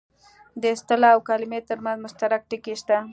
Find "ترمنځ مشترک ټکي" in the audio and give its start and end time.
1.69-2.73